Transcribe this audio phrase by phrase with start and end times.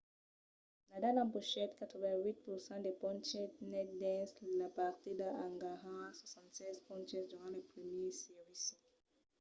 [0.89, 4.31] nadal empochèt 88% de ponches nets dins
[4.61, 8.75] la partida en ganhar 76 ponches durant lo primièr servici